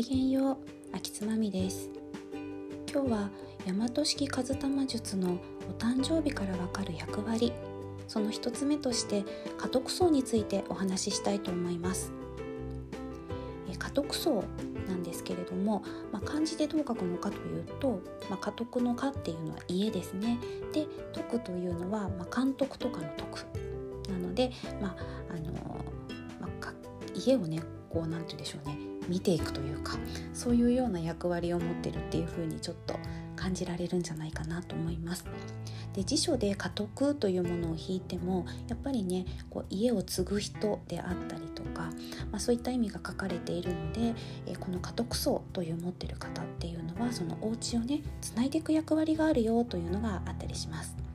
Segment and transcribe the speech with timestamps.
[0.00, 0.56] きげんよう
[0.96, 1.90] 秋つまみです。
[2.88, 3.30] 今日は
[3.66, 7.52] 大和式和玉術のお誕生日からわかる役割
[8.06, 9.24] その一つ目として
[9.58, 12.12] 家督層についてお話ししたいと思います。
[13.76, 14.44] 家督層
[14.86, 20.38] なんですけれども、まあ、漢字でどう書くのかというと、まあ、家督の家っていうのは家ですね。
[20.72, 23.40] で徳というのは、まあ、監督とかの徳。
[24.12, 24.96] なので、まあ
[25.34, 25.52] あの
[26.40, 26.72] まあ、
[27.16, 27.60] 家をね
[27.90, 28.97] こう何て言うんでしょうね。
[29.08, 29.96] 見ていくというか
[30.32, 32.98] そういうような役割を持ってるっていう風にちょっと
[33.36, 35.24] 感じられるんじゃないかなと思います。
[35.94, 41.90] で辞書で家督というものを引いてもやっぱりねこう家を継ぐ人であったりとか、
[42.30, 44.14] まあ、そういった意味が書かれているので、
[44.46, 51.07] えこの家督層という持ってる方っていうのはそのお家をねつないでいく役割があるよというのがあったりします。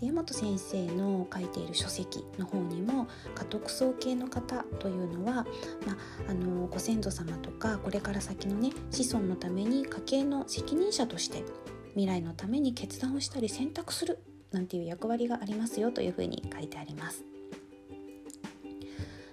[0.00, 5.44] で大和先生の書いている書籍の方にも家督層系の方というのは、
[5.86, 11.44] まあ、あのご先祖様とかこれから先のね子孫のために家計の責任者として
[11.90, 14.20] 未来のために決断をしたり選択する
[14.52, 17.24] なんていう役割がありますよというふうに書いてあります。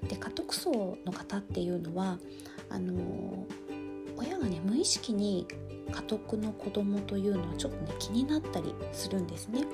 [0.08, 2.18] で家督層の方っていうのは
[2.70, 3.46] あの
[4.16, 5.48] 親がね無意識に
[5.92, 9.66] 家督の子供というのはちょっとね気になったりするんですね。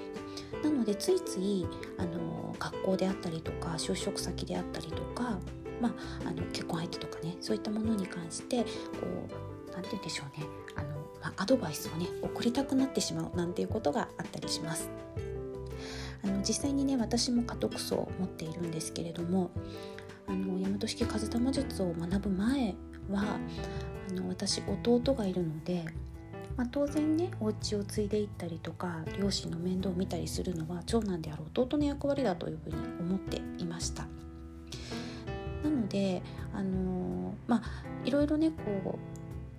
[0.64, 1.66] なのでついつい
[1.98, 5.38] あの学校であったりとか就職先であったりとか、
[5.82, 8.70] まあ、あの結婚相手とかねそういったものに関してこ
[9.70, 10.90] う何て言うんでしょうねあの、
[11.22, 14.90] まあ、アドバイスをね送りたくなってしまうなんていうことがあったりします。
[16.24, 19.52] あの実際にね私も家督層を持っているんですけれども
[20.26, 22.76] あの大和式風玉術を学ぶ前
[23.12, 23.38] は
[24.14, 25.86] の私弟がいるので
[26.58, 34.06] まあ、当然ねお家を継いでいったりとか両親の面倒を見たりするのは長男である弟の役割だというふうに思っていました。
[35.64, 36.22] なので
[36.54, 37.62] あの、まあ
[38.04, 39.00] いろいろねこう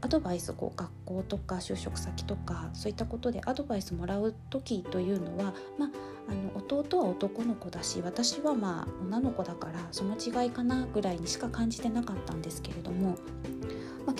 [0.04, 5.90] アドバイスこう学校とか就職先とかそういったことでアドバイスもらう時というのは、まあ、
[6.28, 13.16] あの弟は男の子だし私はまあ女の子だからその違いかなぐらいにしか感じてなかったんですけれども、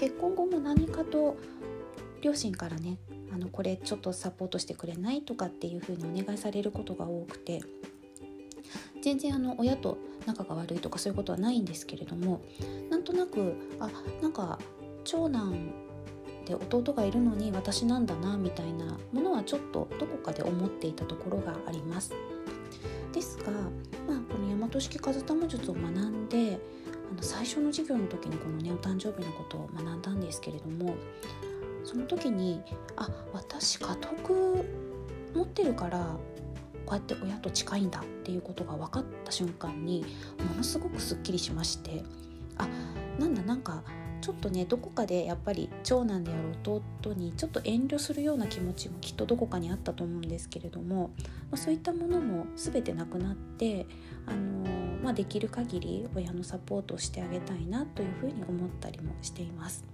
[0.04, 1.38] 結婚後も何かと
[2.20, 2.98] 両親からね
[3.32, 7.62] あのこれちょっとサポートしてくれないとかっていう風にお願いされることが多くて
[9.03, 12.43] 全然あの親と仲が悪いとかそういうことはないんですけれども
[12.91, 13.88] なんとなくあ
[14.20, 14.59] なんか
[15.04, 15.72] 長男
[16.44, 22.12] で弟がいるのに私なんだなみたいなものはちょっとどこかで思っていたところがあります。
[23.10, 23.53] ですが、
[24.06, 26.59] まあ、この大和式風玉術を学んで
[27.25, 30.95] 最初の授業の時にこのねお誕生日のことを学んだんですけれども
[31.85, 32.62] その時に
[32.97, 34.65] あ私家督
[35.35, 36.17] 持ってるから
[36.87, 40.05] こうやって親と近いんだっていうことが分かった瞬間に
[40.51, 42.05] ものすごくすっきりしまして
[42.59, 42.69] あ
[43.19, 43.83] なんだなんか
[44.25, 51.11] ちょっとねどこかでやっぱり長男である弟にちょっと遠慮するような気持ちもきっとどこかにあったと思うんですけれども、
[51.51, 53.87] まあ、そういったものも全てなくなって、
[54.25, 54.65] あの、
[55.04, 59.84] まあ、できる限り親のサポートをしてあげたいなというふうに思ったりもしています。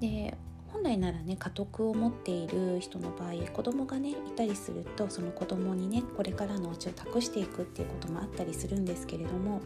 [0.00, 0.36] で
[0.68, 9.62] 本来ならね家督を持っている人の場合子供がねいたりするとその子供にねこれからのお家を託していくっていうこともあったりするんですけれども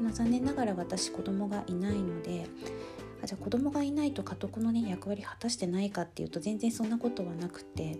[0.00, 2.46] あの残念ながら私子供がいないので
[3.22, 7.98] あじゃあ子供がいないと家督のね役割果たしてないかっていうと全然そんなことはなくて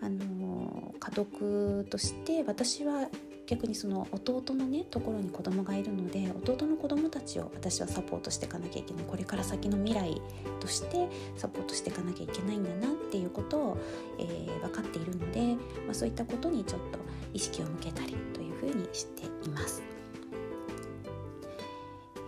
[0.00, 3.08] あの家督として私は
[3.46, 10.20] 逆にその弟のねところに子供がいるので弟の子供たちを私はサポートしていかなきゃいけないこれから先の未来
[10.60, 13.78] としてサポートしていかなきゃいけないんだなっていうことを、
[14.18, 16.98] えー、分かっているので、まあ、そういったことにちょっと
[17.34, 19.82] 意識を向けたりというふうにしています。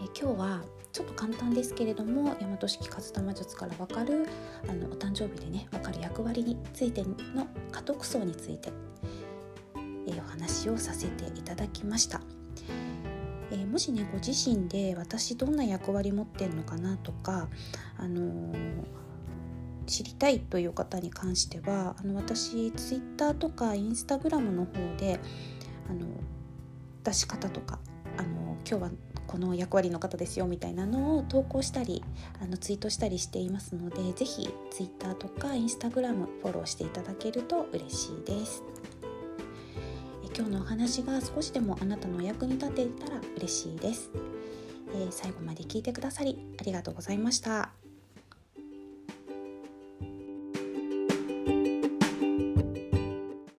[0.00, 4.26] えー、今日はちょっと簡単ですけれども大和式活玉術から分かる
[4.66, 8.72] あのお誕生日でね分かる役割についての家督層について
[10.06, 12.20] えお話をさせていただきました。
[13.50, 17.48] えー、もしねご自身で私どんな役割持ってんのかなとか、
[17.96, 18.54] あのー、
[19.86, 25.20] 知りたいという方に関してはあの私 Twitter とか Instagram の方で
[25.88, 26.06] あの
[27.04, 27.78] 出し方とか
[28.16, 28.90] あの今日は
[29.26, 32.02] この役割の方ですよみたいなのを投稿したり
[32.40, 38.62] あのツイートしたりしていますので是非 Twitter とか Instagram フォローしていただけると嬉しいです。
[40.36, 44.10] 今日のお話が少しでもあなたのお役に立てたら嬉しいです、
[44.94, 47.70] えー、最後まで聞いてくださりありがとうございました。